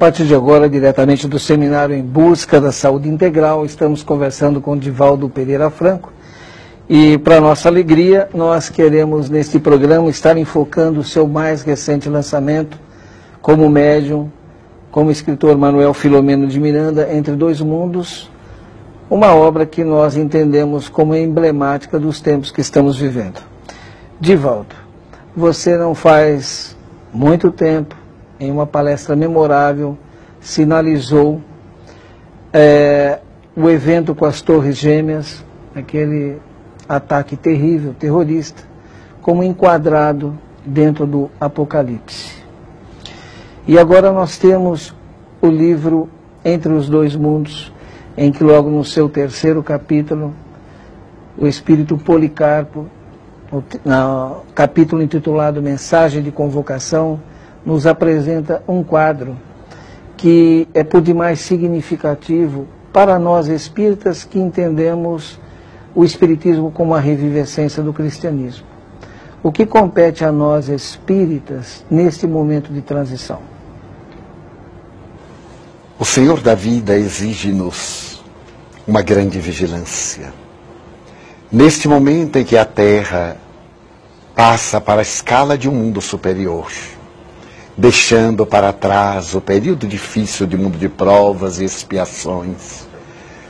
[0.00, 5.28] partir de agora, diretamente do seminário Em Busca da Saúde Integral, estamos conversando com Divaldo
[5.28, 6.10] Pereira Franco.
[6.88, 12.78] E, para nossa alegria, nós queremos, neste programa, estar enfocando o seu mais recente lançamento
[13.42, 14.30] como médium,
[14.90, 18.30] como escritor Manuel Filomeno de Miranda, Entre Dois Mundos,
[19.10, 23.42] uma obra que nós entendemos como emblemática dos tempos que estamos vivendo.
[24.18, 24.74] Divaldo,
[25.36, 26.74] você não faz
[27.12, 27.94] muito tempo,
[28.40, 29.98] em uma palestra memorável,
[30.40, 31.42] sinalizou
[32.52, 33.20] é,
[33.54, 36.38] o evento com as Torres Gêmeas, aquele
[36.88, 38.62] ataque terrível, terrorista,
[39.20, 42.40] como enquadrado dentro do Apocalipse.
[43.68, 44.94] E agora nós temos
[45.40, 46.08] o livro
[46.42, 47.72] Entre os Dois Mundos,
[48.16, 50.34] em que logo no seu terceiro capítulo,
[51.36, 52.86] o espírito Policarpo,
[53.84, 57.20] no capítulo intitulado Mensagem de Convocação,
[57.64, 59.36] nos apresenta um quadro
[60.16, 65.38] que é por demais significativo para nós espíritas que entendemos
[65.94, 68.66] o espiritismo como a revivescência do cristianismo.
[69.42, 73.40] O que compete a nós espíritas neste momento de transição?
[75.98, 78.22] O Senhor da vida exige-nos
[78.86, 80.32] uma grande vigilância.
[81.50, 83.36] Neste momento em que a Terra
[84.34, 86.70] passa para a escala de um mundo superior,
[87.80, 92.86] deixando para trás o período difícil de mundo de provas e expiações,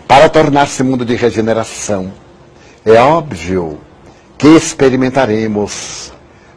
[0.07, 2.13] para tornar-se mundo de regeneração,
[2.85, 3.81] é óbvio
[4.39, 6.13] que experimentaremos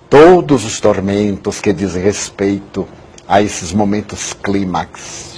[0.09, 2.87] todos os tormentos que dizem respeito
[3.27, 5.33] a esses momentos clímax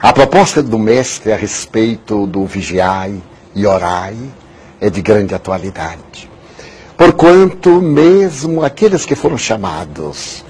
[0.00, 3.20] a proposta do mestre a respeito do vigiai
[3.52, 4.16] e orai
[4.80, 6.30] é de grande atualidade.
[6.96, 10.44] Porquanto, mesmo aqueles que foram chamados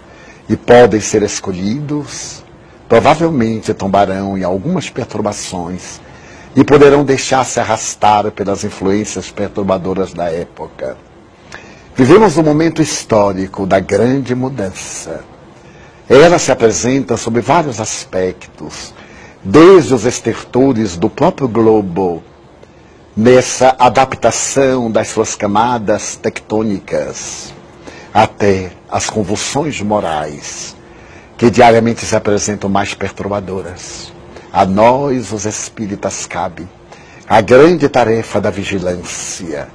[0.48, 2.42] e podem ser escolhidos,
[2.88, 6.00] provavelmente tombarão em algumas perturbações
[6.56, 10.96] e poderão deixar-se arrastar pelas influências perturbadoras da época.
[11.94, 15.24] Vivemos um momento histórico da grande mudança.
[16.08, 18.94] Ela se apresenta sob vários aspectos
[19.44, 22.22] desde os estertores do próprio globo,
[23.16, 27.52] nessa adaptação das suas camadas tectônicas,
[28.12, 30.76] até as convulsões morais,
[31.36, 34.12] que diariamente se apresentam mais perturbadoras.
[34.52, 36.66] A nós, os espíritas, cabe
[37.28, 39.68] a grande tarefa da vigilância,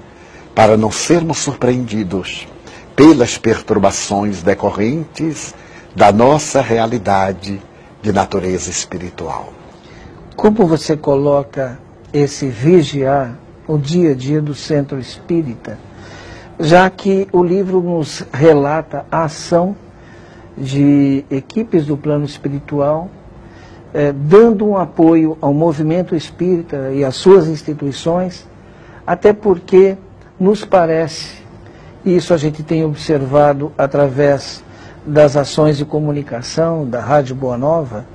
[0.56, 2.48] para não sermos surpreendidos
[2.96, 5.54] pelas perturbações decorrentes
[5.96, 7.62] da nossa realidade
[8.02, 9.54] de natureza espiritual.
[10.36, 11.78] Como você coloca
[12.12, 13.38] esse vigiar
[13.68, 15.78] o dia a dia do centro espírita,
[16.60, 19.76] já que o livro nos relata a ação
[20.58, 23.10] de equipes do plano espiritual,
[23.94, 28.48] eh, dando um apoio ao movimento espírita e às suas instituições,
[29.06, 29.98] até porque
[30.40, 31.44] nos parece,
[32.06, 34.64] e isso a gente tem observado através
[35.06, 38.06] das ações de comunicação da Rádio Boa Nova,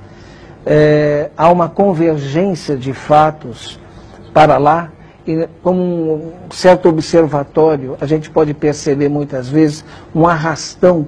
[0.65, 3.79] é, há uma convergência de fatos
[4.33, 4.91] para lá,
[5.31, 11.07] e como um certo observatório, a gente pode perceber muitas vezes um arrastão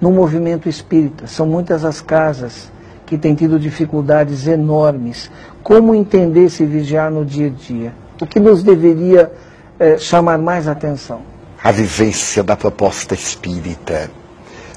[0.00, 1.26] no movimento espírita.
[1.26, 2.70] São muitas as casas
[3.04, 5.30] que têm tido dificuldades enormes.
[5.62, 7.92] Como entender se vigiar no dia a dia?
[8.20, 9.30] O que nos deveria
[9.78, 11.20] é, chamar mais atenção?
[11.62, 14.10] A vivência da proposta espírita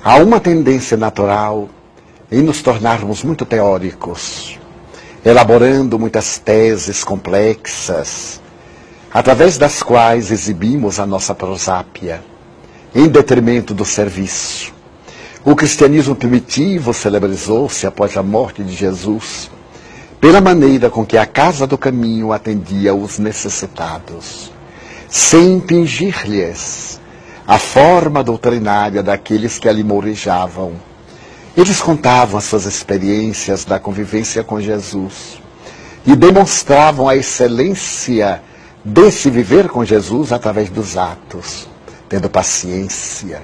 [0.04, 1.70] Há uma tendência natural
[2.32, 4.60] em nos tornarmos muito teóricos,
[5.24, 8.41] elaborando muitas teses complexas,
[9.14, 12.24] através das quais exibimos a nossa prosápia,
[12.96, 14.74] em detrimento do serviço.
[15.44, 19.50] O cristianismo primitivo celebrizou-se após a morte de Jesus,
[20.20, 24.52] pela maneira com que a casa do caminho atendia os necessitados,
[25.10, 27.02] sem impingir-lhes
[27.48, 30.74] a forma doutrinária daqueles que ali mourejavam.
[31.58, 35.42] Eles contavam as suas experiências da convivência com Jesus
[36.06, 38.42] e demonstravam a excelência
[38.84, 41.68] desse viver com Jesus através dos atos,
[42.10, 43.42] tendo paciência,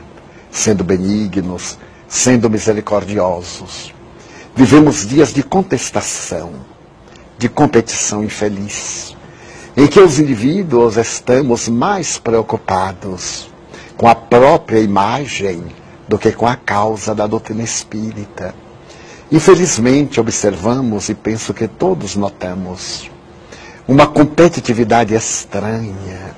[0.52, 3.94] sendo benignos, sendo misericordiosos.
[4.56, 6.54] Vivemos dias de contestação,
[7.38, 9.16] de competição infeliz,
[9.76, 13.50] em que os indivíduos estamos mais preocupados
[13.96, 15.64] com a própria imagem
[16.08, 18.56] do que com a causa da doutrina espírita.
[19.32, 23.12] Infelizmente, observamos e penso que todos notamos
[23.88, 26.36] uma competitividade estranha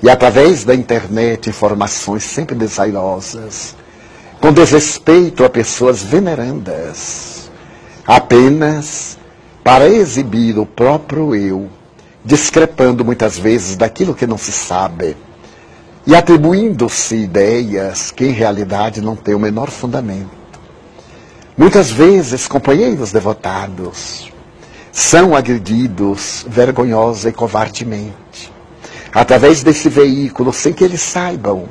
[0.00, 3.74] e, através da internet, informações sempre desairosas,
[4.40, 7.50] com desrespeito a pessoas venerandas,
[8.06, 9.18] apenas
[9.64, 11.68] para exibir o próprio eu,
[12.24, 15.16] discrepando muitas vezes daquilo que não se sabe
[16.06, 20.44] e atribuindo-se ideias que em realidade não têm o menor fundamento.
[21.56, 24.33] Muitas vezes, companheiros devotados
[24.94, 28.52] são agredidos vergonhosa e covardemente,
[29.12, 31.64] através desse veículo, sem que eles saibam.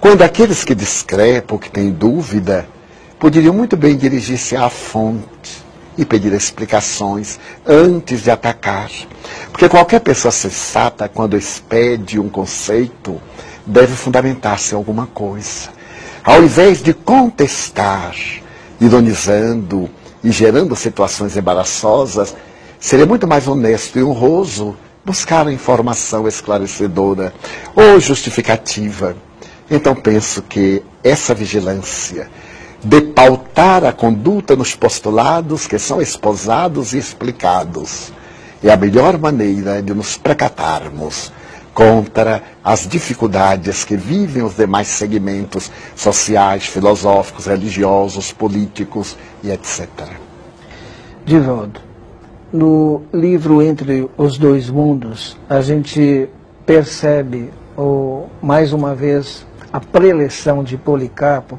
[0.00, 2.66] Quando aqueles que discrepam, que têm dúvida,
[3.20, 5.62] poderiam muito bem dirigir-se à fonte
[5.96, 8.90] e pedir explicações antes de atacar.
[9.52, 13.22] Porque qualquer pessoa sensata, quando expede um conceito,
[13.64, 15.68] deve fundamentar-se em alguma coisa.
[16.24, 18.16] Ao invés de contestar,
[18.80, 19.88] ironizando
[20.22, 22.34] e gerando situações embaraçosas,
[22.78, 27.32] seria muito mais honesto e honroso buscar a informação esclarecedora
[27.74, 29.16] ou justificativa.
[29.70, 32.28] Então penso que essa vigilância
[32.82, 38.12] de pautar a conduta nos postulados que são esposados e explicados
[38.62, 41.32] é a melhor maneira de nos precatarmos
[41.74, 49.88] contra as dificuldades que vivem os demais segmentos sociais, filosóficos, religiosos, políticos e etc.
[51.24, 51.80] Divaldo,
[52.52, 56.28] no livro Entre os Dois Mundos, a gente
[56.66, 57.50] percebe,
[58.42, 61.58] mais uma vez, a preleção de Policarpo,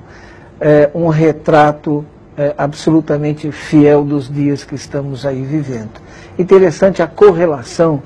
[0.60, 2.06] é, um retrato
[2.38, 6.02] é, absolutamente fiel dos dias que estamos aí vivendo.
[6.38, 8.02] Interessante a correlação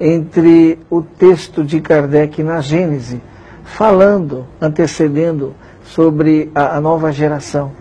[0.00, 3.20] entre o texto de Kardec na Gênese,
[3.64, 5.54] falando, antecedendo
[5.84, 7.72] sobre a, a nova geração.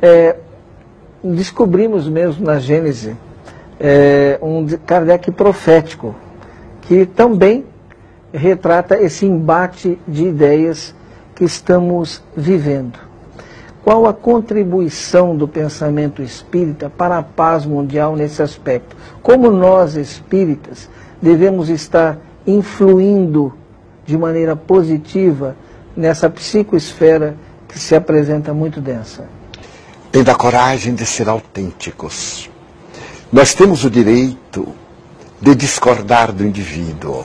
[0.00, 0.36] É,
[1.22, 3.16] descobrimos mesmo na Gênese
[3.78, 6.14] é, um Kardec profético,
[6.82, 7.64] que também
[8.32, 10.94] retrata esse embate de ideias
[11.34, 12.98] que estamos vivendo.
[13.84, 18.96] Qual a contribuição do pensamento espírita para a paz mundial nesse aspecto?
[19.22, 20.90] Como nós espíritas
[21.20, 23.52] devemos estar influindo
[24.04, 25.56] de maneira positiva
[25.96, 27.36] nessa psicoesfera
[27.68, 29.24] que se apresenta muito densa.
[30.12, 32.48] Tendo a coragem de ser autênticos.
[33.32, 34.68] Nós temos o direito
[35.40, 37.24] de discordar do indivíduo,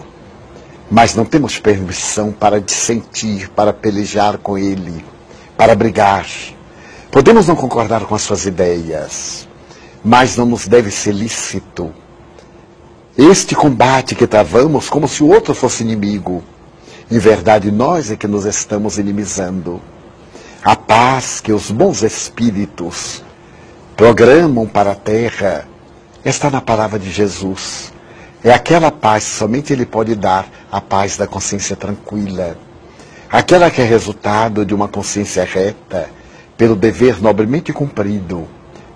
[0.89, 5.05] mas não temos permissão para dissentir, para pelejar com ele,
[5.55, 6.25] para brigar.
[7.11, 9.47] Podemos não concordar com as suas ideias,
[10.03, 11.93] mas não nos deve ser lícito
[13.17, 16.41] este combate que travamos como se o outro fosse inimigo.
[17.09, 19.81] Em verdade, nós é que nos estamos inimizando.
[20.63, 23.21] A paz que os bons espíritos
[23.97, 25.67] programam para a terra
[26.23, 27.91] está na palavra de Jesus.
[28.43, 32.57] É aquela paz que somente Ele pode dar, a paz da consciência tranquila.
[33.29, 36.09] Aquela que é resultado de uma consciência reta,
[36.55, 38.47] pelo dever nobremente cumprido,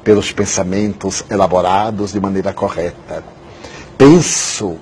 [0.06, 3.35] pelos pensamentos elaborados de maneira correta
[3.98, 4.78] penso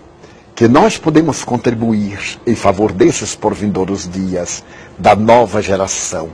[0.56, 4.64] que nós podemos contribuir em favor desses porvindouros dias
[4.98, 6.30] da nova geração,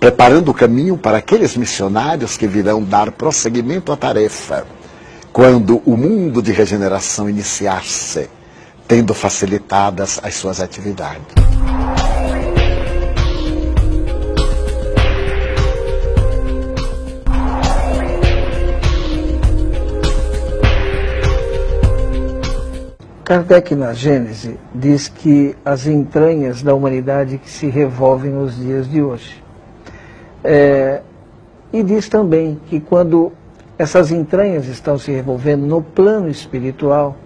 [0.00, 4.66] preparando o caminho para aqueles missionários que virão dar prosseguimento à tarefa
[5.32, 8.30] quando o mundo de regeneração iniciar-se,
[8.88, 11.45] tendo facilitadas as suas atividades.
[23.26, 29.02] Kardec, na Gênese, diz que as entranhas da humanidade que se revolvem nos dias de
[29.02, 29.42] hoje.
[30.44, 31.00] É,
[31.72, 33.32] e diz também que quando
[33.76, 37.16] essas entranhas estão se revolvendo no plano espiritual,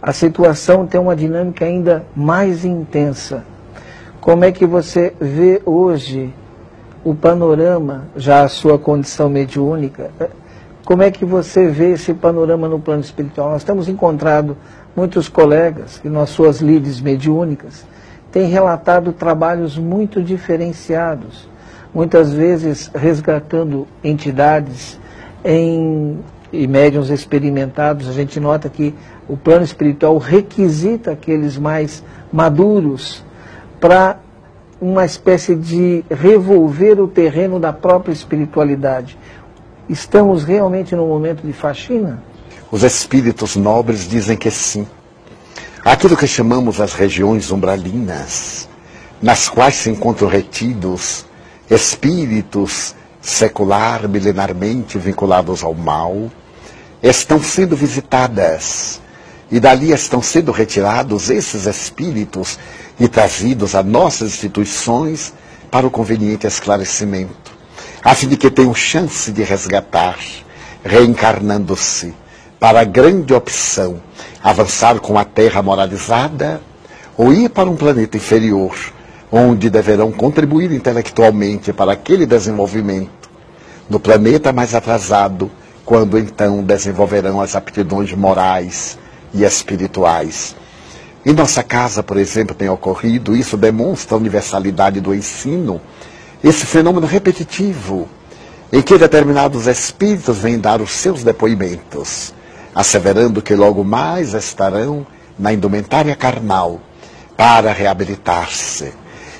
[0.00, 3.42] a situação tem uma dinâmica ainda mais intensa.
[4.20, 6.32] Como é que você vê hoje
[7.02, 10.12] o panorama, já a sua condição mediúnica,
[10.84, 13.50] como é que você vê esse panorama no plano espiritual?
[13.50, 14.56] Nós temos encontrado
[14.98, 17.86] muitos colegas que nas suas lides mediúnicas
[18.32, 21.48] têm relatado trabalhos muito diferenciados,
[21.94, 24.98] muitas vezes resgatando entidades
[25.44, 26.18] em,
[26.52, 28.08] e médiums experimentados.
[28.08, 28.92] A gente nota que
[29.28, 32.02] o plano espiritual requisita aqueles mais
[32.32, 33.24] maduros
[33.78, 34.18] para
[34.80, 39.16] uma espécie de revolver o terreno da própria espiritualidade.
[39.88, 42.20] Estamos realmente num momento de faxina?
[42.70, 44.86] Os espíritos nobres dizem que sim.
[45.84, 48.68] Aquilo que chamamos as regiões umbralinas,
[49.22, 51.24] nas quais se encontram retidos
[51.70, 56.30] espíritos secular, milenarmente vinculados ao mal,
[57.02, 59.00] estão sendo visitadas.
[59.50, 62.58] E dali estão sendo retirados esses espíritos
[63.00, 65.32] e trazidos a nossas instituições
[65.70, 67.56] para o conveniente esclarecimento,
[68.02, 70.18] a fim de que tenham chance de resgatar
[70.84, 72.14] reencarnando-se
[72.58, 74.00] para a grande opção
[74.42, 76.60] avançar com a Terra moralizada
[77.16, 78.74] ou ir para um planeta inferior,
[79.30, 83.28] onde deverão contribuir intelectualmente para aquele desenvolvimento.
[83.88, 85.50] No planeta mais atrasado,
[85.84, 88.98] quando então desenvolverão as aptidões morais
[89.32, 90.54] e espirituais.
[91.24, 95.80] Em nossa casa, por exemplo, tem ocorrido, isso demonstra a universalidade do ensino,
[96.42, 98.08] esse fenômeno repetitivo,
[98.72, 102.32] em que determinados espíritos vêm dar os seus depoimentos
[102.78, 105.04] asseverando que logo mais estarão
[105.36, 106.80] na indumentária carnal
[107.36, 108.92] para reabilitar-se.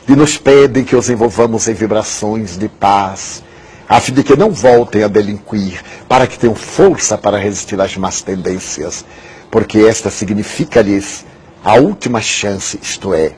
[0.08, 3.44] E nos pedem que os envolvamos em vibrações de paz,
[3.88, 7.96] a fim de que não voltem a delinquir, para que tenham força para resistir às
[7.96, 9.04] más tendências,
[9.52, 11.24] porque esta significa-lhes
[11.64, 13.36] a última chance, isto é,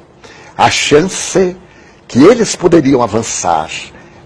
[0.57, 1.55] a chance
[2.09, 3.69] que eles poderiam avançar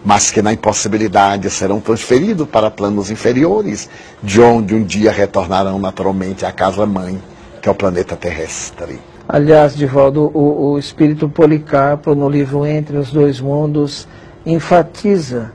[0.05, 3.89] mas que na impossibilidade serão transferidos para planos inferiores,
[4.23, 7.19] de onde um dia retornarão naturalmente à casa-mãe,
[7.63, 9.01] que é o planeta terrestre.
[9.27, 14.07] Aliás, Divaldo, o, o espírito Policarpo, no livro Entre os Dois Mundos,
[14.45, 15.53] enfatiza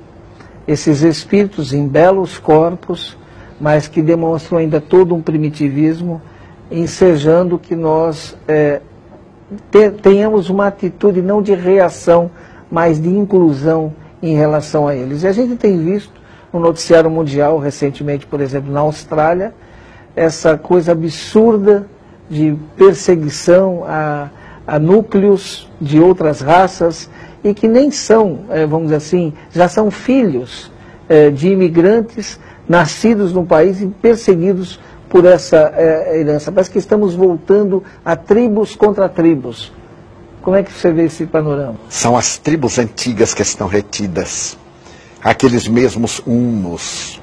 [0.67, 3.15] esses espíritos em belos corpos,
[3.61, 6.19] mas que demonstram ainda todo um primitivismo,
[6.71, 8.81] ensejando que nós é,
[9.69, 12.31] te, tenhamos uma atitude não de reação,
[12.71, 15.23] mas de inclusão em relação a eles.
[15.23, 16.19] E a gente tem visto
[16.51, 19.53] no noticiário mundial, recentemente, por exemplo, na Austrália,
[20.15, 21.87] essa coisa absurda
[22.29, 24.29] de perseguição a,
[24.67, 27.09] a núcleos de outras raças
[27.43, 30.71] e que nem são, é, vamos dizer assim, já são filhos
[31.07, 36.51] é, de imigrantes nascidos no país e perseguidos por essa é, herança.
[36.51, 39.71] Parece que estamos voltando a tribos contra tribos.
[40.41, 41.75] Como é que você vê esse panorama?
[41.89, 44.57] São as tribos antigas que estão retidas.
[45.21, 47.19] Aqueles mesmos hunos,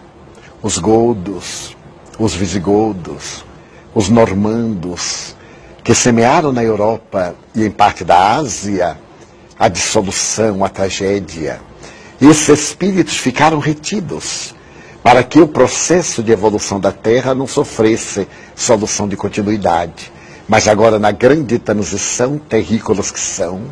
[0.63, 1.75] os godos,
[2.19, 3.45] os visigodos,
[3.95, 5.35] os normandos,
[5.83, 8.99] que semearam na Europa e em parte da Ásia
[9.59, 11.61] a dissolução, a tragédia.
[12.21, 14.55] Esses espíritos ficaram retidos
[15.03, 20.13] para que o processo de evolução da Terra não sofresse solução de continuidade.
[20.49, 23.63] Mas agora, na grande transição, terrícolas que são,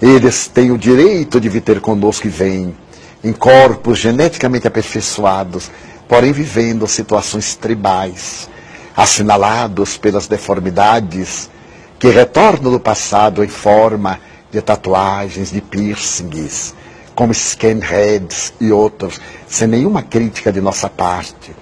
[0.00, 2.74] eles têm o direito de vir ter conosco e vêm,
[3.22, 5.70] em corpos geneticamente aperfeiçoados,
[6.08, 8.48] porém vivendo situações tribais,
[8.96, 11.50] assinalados pelas deformidades
[11.98, 14.20] que retornam do passado em forma
[14.52, 16.74] de tatuagens, de piercings,
[17.14, 21.56] como skinheads e outros, sem nenhuma crítica de nossa parte,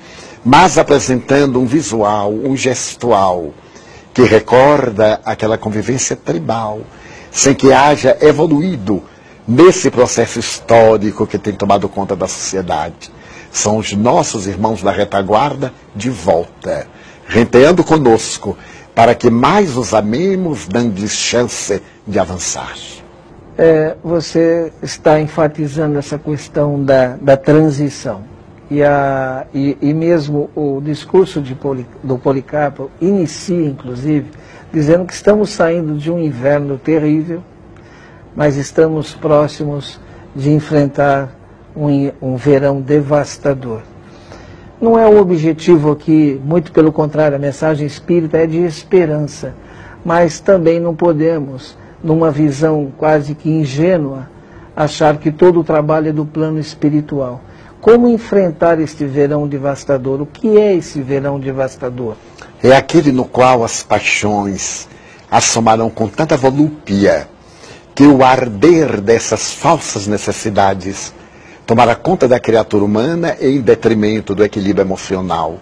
[0.45, 3.55] mas apresentando um visual, um gestual,
[4.13, 6.81] que recorda aquela convivência tribal,
[7.31, 9.03] sem que haja evoluído
[9.47, 13.11] nesse processo histórico que tem tomado conta da sociedade.
[13.51, 16.87] São os nossos irmãos da retaguarda de volta,
[17.27, 18.57] renteando conosco,
[18.95, 22.75] para que mais os amemos, dando-lhes chance de avançar.
[23.57, 28.32] É, você está enfatizando essa questão da, da transição.
[28.73, 34.31] E, a, e, e mesmo o discurso Poli, do Policarpo inicia, inclusive,
[34.73, 37.43] dizendo que estamos saindo de um inverno terrível,
[38.35, 40.01] mas estamos próximos
[40.35, 41.37] de enfrentar
[41.77, 43.83] um, um verão devastador.
[44.81, 49.55] Não é o objetivo aqui, muito pelo contrário, a mensagem espírita é de esperança,
[50.03, 54.31] mas também não podemos, numa visão quase que ingênua,
[54.75, 57.43] achar que todo o trabalho é do plano espiritual
[57.83, 60.23] como enfrentar este verão devastador?
[60.23, 62.15] O que é esse verão devastador?
[62.63, 64.89] É aquele no qual as paixões
[65.29, 67.29] assomarão com tanta volúpia
[67.93, 71.13] que o arder dessas falsas necessidades
[71.67, 75.59] tomará conta da criatura humana em detrimento do equilíbrio emocional.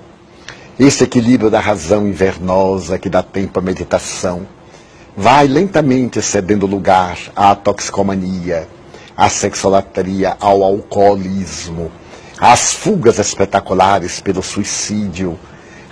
[0.79, 4.47] Esse equilíbrio da razão invernosa que dá tempo à meditação
[5.17, 8.69] vai lentamente cedendo lugar à toxicomania,
[9.17, 11.91] à sexolatria, ao alcoolismo,
[12.41, 15.39] as fugas espetaculares pelo suicídio,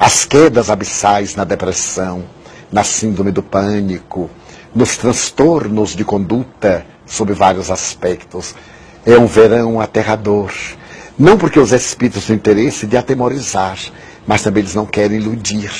[0.01, 2.25] as quedas abissais na depressão,
[2.73, 4.31] na síndrome do pânico,
[4.75, 8.55] nos transtornos de conduta sob vários aspectos.
[9.05, 10.51] É um verão aterrador.
[11.19, 13.79] Não porque os espíritos têm interesse de atemorizar,
[14.27, 15.71] mas também eles não querem iludir.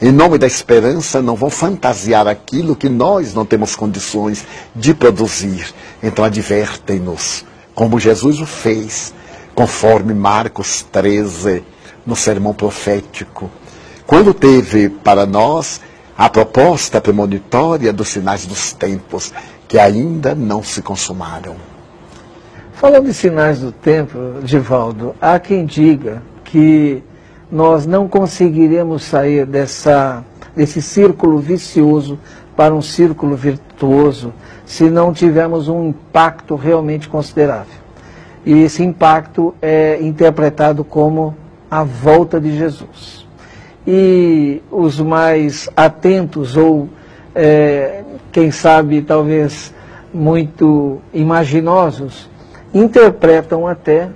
[0.00, 4.44] Em nome da esperança, não vão fantasiar aquilo que nós não temos condições
[4.74, 5.72] de produzir.
[6.02, 9.14] Então advertem-nos, como Jesus o fez
[9.62, 11.62] conforme Marcos 13,
[12.04, 13.48] no sermão profético,
[14.04, 15.80] quando teve para nós
[16.18, 19.32] a proposta premonitória dos sinais dos tempos,
[19.68, 21.54] que ainda não se consumaram.
[22.72, 27.00] Falando de sinais do tempo, Divaldo, há quem diga que
[27.48, 30.24] nós não conseguiremos sair dessa,
[30.56, 32.18] desse círculo vicioso
[32.56, 34.34] para um círculo virtuoso
[34.66, 37.81] se não tivermos um impacto realmente considerável.
[38.44, 41.36] E esse impacto é interpretado como
[41.70, 43.26] a volta de Jesus.
[43.86, 46.88] E os mais atentos, ou
[47.34, 49.72] é, quem sabe talvez
[50.12, 52.28] muito imaginosos,
[52.74, 54.08] interpretam até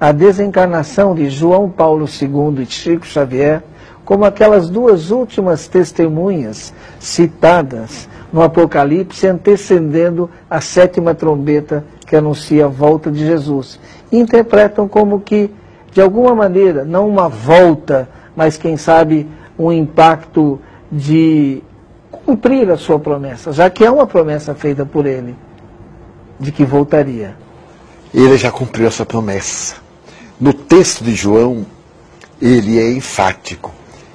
[0.00, 3.62] a desencarnação de João Paulo II e Chico Xavier
[4.04, 12.68] como aquelas duas últimas testemunhas citadas no Apocalipse, antecedendo a sétima trombeta que anuncia a
[12.68, 13.78] volta de Jesus.
[14.10, 15.50] Interpretam como que,
[15.92, 19.26] de alguma maneira, não uma volta, mas quem sabe
[19.58, 21.62] um impacto de
[22.10, 25.34] cumprir a sua promessa, já que é uma promessa feita por ele,
[26.38, 27.36] de que voltaria.
[28.12, 29.76] Ele já cumpriu essa promessa.
[30.40, 31.66] No texto de João,
[32.40, 33.72] ele é enfático.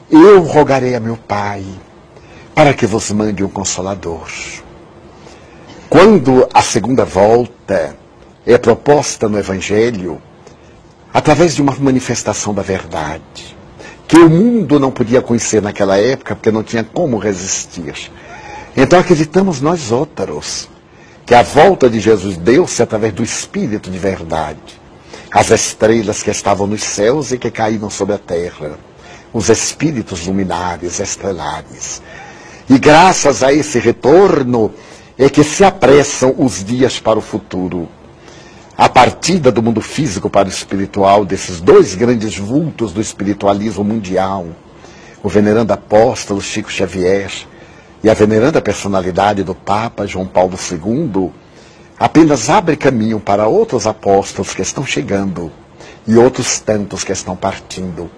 [0.09, 1.63] Eu rogarei a meu Pai
[2.53, 4.27] para que vos mande um consolador.
[5.89, 7.95] Quando a segunda volta
[8.45, 10.21] é proposta no Evangelho,
[11.13, 13.55] através de uma manifestação da verdade,
[14.07, 18.11] que o mundo não podia conhecer naquela época, porque não tinha como resistir.
[18.75, 20.69] Então acreditamos nós outros,
[21.25, 24.81] que a volta de Jesus deu-se através do Espírito de verdade
[25.31, 28.77] as estrelas que estavam nos céus e que caíram sobre a terra,
[29.31, 32.01] os espíritos luminares, estrelares.
[32.71, 34.71] E graças a esse retorno
[35.17, 37.89] é que se apressam os dias para o futuro.
[38.77, 44.45] A partida do mundo físico para o espiritual, desses dois grandes vultos do espiritualismo mundial,
[45.21, 47.29] o venerando apóstolo Chico Xavier
[48.01, 51.29] e a veneranda personalidade do Papa João Paulo II,
[51.99, 55.51] apenas abre caminho para outros apóstolos que estão chegando
[56.07, 58.09] e outros tantos que estão partindo.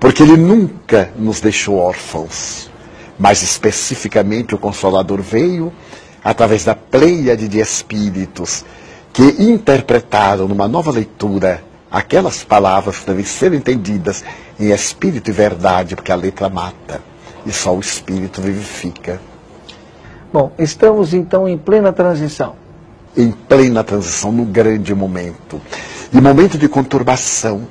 [0.00, 2.72] Porque ele nunca nos deixou órfãos,
[3.18, 5.72] mas especificamente o Consolador veio
[6.22, 8.64] através da pleiade de espíritos
[9.12, 14.24] que interpretaram numa nova leitura aquelas palavras que devem ser entendidas
[14.58, 17.00] em espírito e verdade, porque a letra mata
[17.46, 19.20] e só o espírito vivifica.
[20.32, 22.64] Bom, estamos então em plena transição
[23.16, 25.60] em plena transição, num grande momento.
[26.12, 27.66] E momento de conturbação,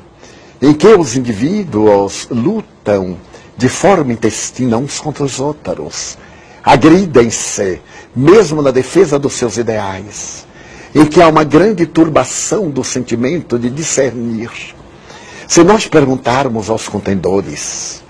[0.62, 3.17] em que os indivíduos lutam
[3.58, 6.18] de forma intestina uns contra os outros,
[6.63, 7.82] agridem-se,
[8.16, 10.46] mesmo na defesa dos seus ideais,
[10.94, 14.50] em que há uma grande turbação do sentimento de discernir.
[15.48, 18.04] Se nós perguntarmos aos contendores,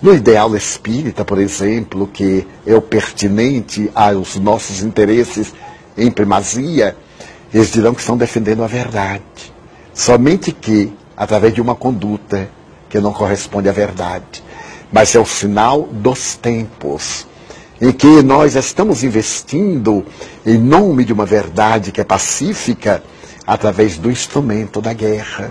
[0.00, 5.52] no ideal espírita, por exemplo, que é o pertinente aos nossos interesses
[5.96, 6.96] em primazia,
[7.52, 9.22] eles dirão que estão defendendo a verdade.
[9.94, 12.48] Somente que, através de uma conduta
[12.88, 14.44] que não corresponde à verdade.
[14.92, 17.26] Mas é o sinal dos tempos
[17.80, 20.04] em que nós estamos investindo
[20.44, 23.02] em nome de uma verdade que é pacífica
[23.46, 25.50] através do instrumento da guerra,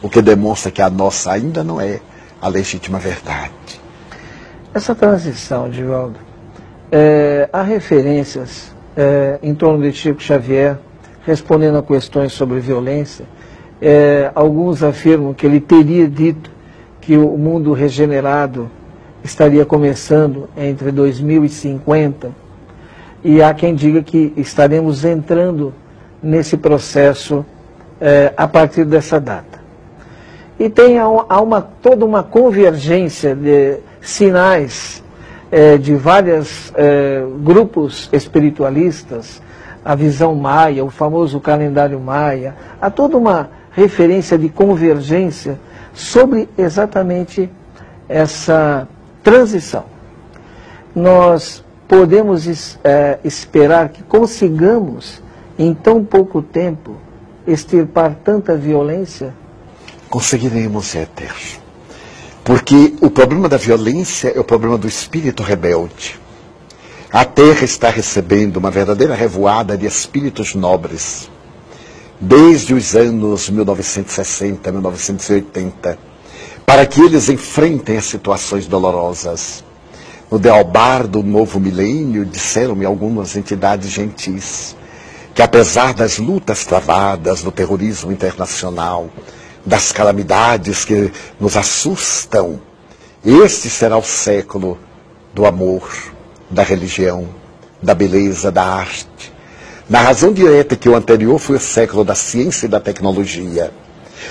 [0.00, 2.00] o que demonstra que a nossa ainda não é
[2.40, 3.52] a legítima verdade.
[4.72, 6.18] Essa transição, Divaldo,
[6.90, 10.78] é, há referências é, em torno de Chico Xavier,
[11.26, 13.24] respondendo a questões sobre violência.
[13.80, 16.50] É, alguns afirmam que ele teria dito
[17.04, 18.70] que o mundo regenerado
[19.22, 22.30] estaria começando entre 2050
[23.22, 25.74] e há quem diga que estaremos entrando
[26.22, 27.44] nesse processo
[28.00, 29.60] é, a partir dessa data.
[30.58, 31.06] E tem há
[31.40, 35.02] uma, toda uma convergência de sinais
[35.52, 39.42] é, de vários é, grupos espiritualistas,
[39.84, 45.58] a visão maia, o famoso calendário maia, há toda uma referência de convergência
[45.94, 47.48] sobre exatamente
[48.08, 48.86] essa
[49.22, 49.84] transição.
[50.94, 55.22] Nós podemos é, esperar que consigamos,
[55.58, 56.96] em tão pouco tempo,
[57.46, 59.34] extirpar tanta violência?
[60.10, 61.32] Conseguiremos, Éter.
[62.42, 66.20] Porque o problema da violência é o problema do espírito rebelde.
[67.10, 71.30] A terra está recebendo uma verdadeira revoada de espíritos nobres.
[72.20, 75.98] Desde os anos 1960, 1980,
[76.64, 79.64] para que eles enfrentem as situações dolorosas.
[80.30, 84.74] No Dealbar do novo milênio, disseram-me algumas entidades gentis
[85.34, 89.10] que, apesar das lutas travadas no terrorismo internacional,
[89.66, 92.60] das calamidades que nos assustam.
[93.24, 94.78] Este será o século
[95.34, 95.90] do amor,
[96.50, 97.28] da religião,
[97.82, 99.33] da beleza, da arte.
[99.88, 103.70] Na razão direta que o anterior foi o século da ciência e da tecnologia.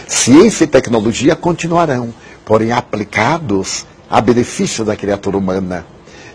[0.07, 2.11] Ciência e tecnologia continuarão,
[2.43, 5.85] porém aplicados a benefício da criatura humana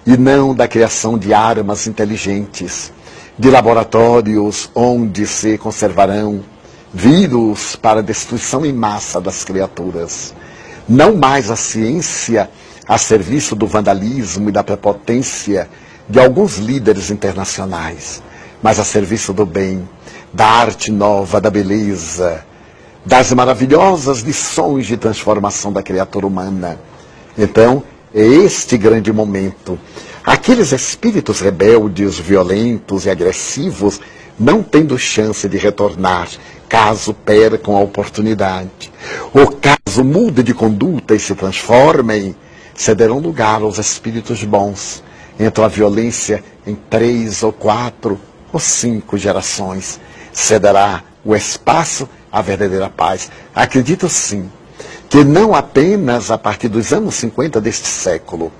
[0.06, 2.92] e não da criação de armas inteligentes,
[3.36, 6.44] de laboratórios onde se conservarão
[6.94, 10.32] vírus para destruição em massa das criaturas.
[10.88, 12.48] Não mais a ciência
[12.86, 15.68] a serviço do vandalismo e da prepotência
[16.08, 18.22] de alguns líderes internacionais,
[18.62, 19.88] mas a serviço do bem,
[20.32, 22.44] da arte nova, da beleza,
[23.04, 26.78] das maravilhosas lições de transformação da criatura humana.
[27.36, 27.82] Então,
[28.14, 29.78] é este grande momento.
[30.24, 34.00] Aqueles espíritos rebeldes, violentos e agressivos,
[34.38, 36.28] não tendo chance de retornar,
[36.68, 38.92] caso percam a oportunidade,
[39.32, 42.36] ou caso mudem de conduta e se transformem,
[42.74, 45.02] cederão lugar aos espíritos bons.
[45.40, 48.20] Então a violência em três ou quatro
[48.52, 50.00] ou cinco gerações
[50.32, 53.30] cederá o espaço à verdadeira paz.
[53.54, 54.50] Acredito sim
[55.08, 58.52] que não apenas a partir dos anos 50 deste século,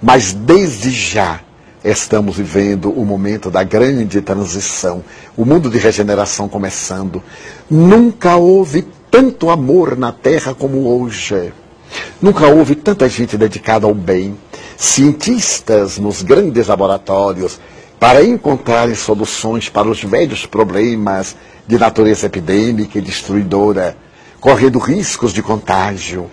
[0.00, 1.40] mas desde já
[1.84, 5.04] estamos vivendo o momento da grande transição,
[5.36, 7.22] o mundo de regeneração começando.
[7.68, 11.52] Nunca houve tanto amor na Terra como hoje.
[12.20, 14.36] Nunca houve tanta gente dedicada ao bem,
[14.76, 17.58] cientistas nos grandes laboratórios,
[17.98, 23.96] para encontrarem soluções para os velhos problemas de natureza epidêmica e destruidora,
[24.40, 26.30] correndo riscos de contágio.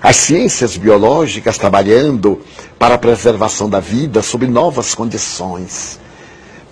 [0.00, 2.40] As ciências biológicas trabalhando
[2.78, 5.98] para a preservação da vida sob novas condições.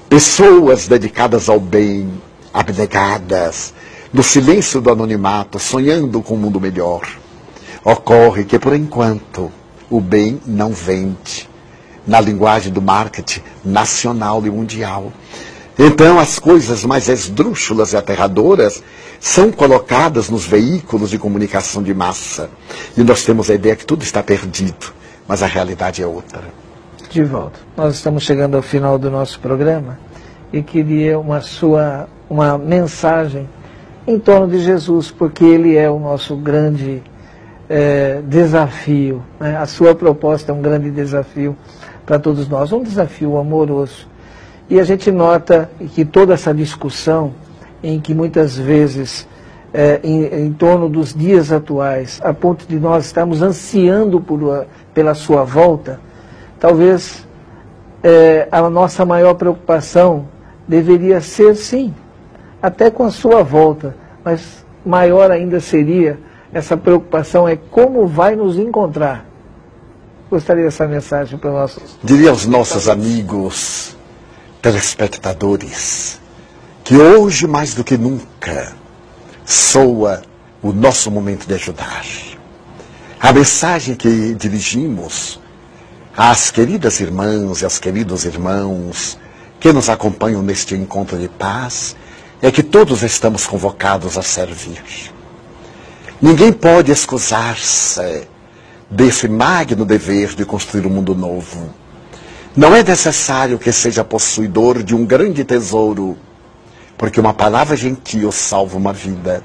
[0.09, 2.09] Pessoas dedicadas ao bem,
[2.55, 3.75] abnegadas,
[4.13, 7.03] no silêncio do anonimato, sonhando com um mundo melhor.
[7.85, 9.51] Ocorre que, por enquanto,
[9.91, 11.49] o bem não vende,
[12.07, 15.13] na linguagem do marketing nacional e mundial.
[15.79, 18.83] Então, as coisas mais esdrúxulas e aterradoras
[19.21, 22.49] são colocadas nos veículos de comunicação de massa.
[22.97, 24.95] E nós temos a ideia que tudo está perdido,
[25.29, 26.43] mas a realidade é outra.
[27.11, 27.61] De volta.
[27.77, 29.99] Nós estamos chegando ao final do nosso programa
[30.53, 33.49] e queria uma sua uma mensagem
[34.07, 37.03] em torno de Jesus, porque ele é o nosso grande
[37.69, 39.23] é, desafio.
[39.39, 39.57] Né?
[39.57, 41.57] A sua proposta é um grande desafio
[42.05, 44.09] para todos nós, um desafio amoroso.
[44.69, 47.33] E a gente nota que toda essa discussão,
[47.83, 49.29] em que muitas vezes,
[49.73, 55.15] é, em, em, torno dos dias atuais, a ponto de nós estarmos ansiando por, pela
[55.15, 56.01] sua volta,
[56.59, 57.27] talvez
[58.03, 60.27] é, a nossa maior preocupação
[60.67, 61.95] deveria ser, sim,
[62.61, 66.19] até com a sua volta, mas maior ainda seria
[66.57, 69.27] essa preocupação é como vai nos encontrar.
[70.31, 71.99] Gostaria dessa mensagem para nossos.
[72.03, 73.95] Diria aos nossos amigos,
[74.63, 76.19] telespectadores,
[76.83, 78.73] que hoje mais do que nunca
[79.45, 80.23] soa
[80.63, 82.05] o nosso momento de ajudar.
[83.21, 85.39] A mensagem que dirigimos
[86.17, 89.19] às queridas irmãs e aos queridos irmãos
[89.61, 91.95] que nos acompanham neste encontro de paz
[92.41, 95.15] é que todos estamos convocados a servir.
[96.21, 98.27] Ninguém pode excusar-se
[98.91, 101.69] desse magno dever de construir um mundo novo.
[102.57, 106.17] Não é necessário que seja possuidor de um grande tesouro,
[106.97, 109.45] porque uma palavra gentil salva uma vida.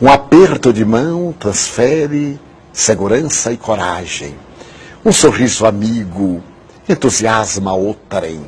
[0.00, 2.38] Um aperto de mão transfere
[2.70, 4.36] segurança e coragem.
[5.02, 6.42] Um sorriso amigo
[6.86, 8.42] entusiasma outrem.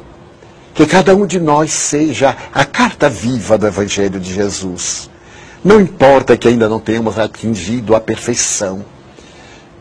[0.75, 5.10] Que cada um de nós seja a carta viva do Evangelho de Jesus
[5.63, 8.85] não importa que ainda não tenhamos atingido a perfeição.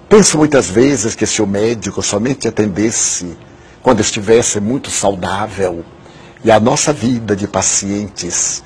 [0.09, 3.37] Penso muitas vezes que se o médico somente atendesse
[3.81, 5.85] quando estivesse muito saudável
[6.43, 8.63] e a nossa vida de pacientes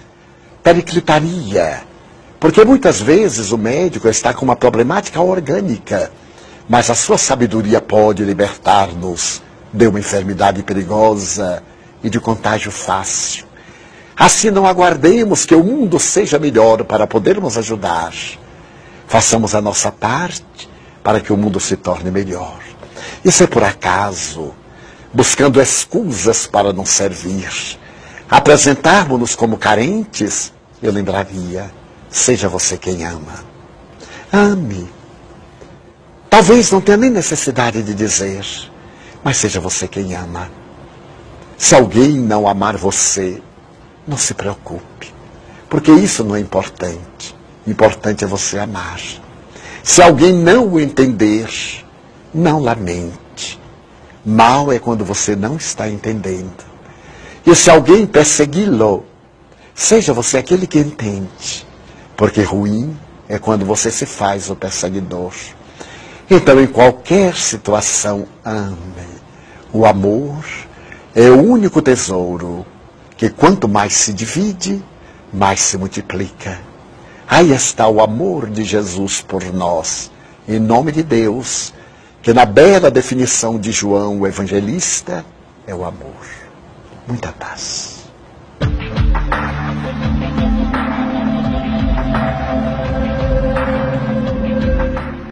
[0.63, 1.83] periclitaria.
[2.39, 6.11] Porque muitas vezes o médico está com uma problemática orgânica,
[6.67, 11.63] mas a sua sabedoria pode libertar-nos de uma enfermidade perigosa
[12.03, 13.45] e de contágio fácil.
[14.15, 18.13] Assim não aguardemos que o mundo seja melhor para podermos ajudar.
[19.07, 20.69] Façamos a nossa parte
[21.03, 22.59] para que o mundo se torne melhor.
[23.25, 24.53] E se por acaso,
[25.13, 27.79] buscando escusas para não servir,
[28.29, 31.71] apresentarmos-nos como carentes, eu lembraria,
[32.09, 33.43] seja você quem ama.
[34.31, 34.89] Ame.
[36.29, 38.45] Talvez não tenha nem necessidade de dizer,
[39.23, 40.49] mas seja você quem ama.
[41.57, 43.41] Se alguém não amar você,
[44.07, 45.13] não se preocupe,
[45.69, 47.35] porque isso não é importante.
[47.65, 48.99] Importante é você amar.
[49.81, 51.49] Se alguém não o entender,
[52.33, 53.59] não lamente.
[54.25, 56.63] Mal é quando você não está entendendo.
[57.45, 59.05] E se alguém persegui-lo,
[59.75, 61.65] seja você aquele que entende,
[62.15, 65.33] porque ruim é quando você se faz o perseguidor.
[66.29, 68.77] Então, em qualquer situação, ame.
[69.73, 70.45] O amor
[71.15, 72.65] é o único tesouro
[73.23, 74.83] que, quanto mais se divide,
[75.31, 76.59] mais se multiplica.
[77.25, 80.11] Aí está o amor de Jesus por nós,
[80.45, 81.73] em nome de Deus,
[82.21, 85.23] que na bela definição de João, o evangelista,
[85.65, 86.25] é o amor.
[87.07, 88.03] Muita paz.